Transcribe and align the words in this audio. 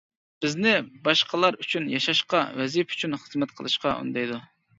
بىزنى 0.43 0.71
باشقىلار 1.07 1.57
ئۈچۈن 1.65 1.85
ياشاشقا، 1.91 2.41
ۋەزىپە 2.63 2.97
ئۈچۈن 2.97 3.15
خىزمەت 3.27 3.55
قىلىشقا 3.61 3.95
ئۈندەيدۇ. 4.01 4.41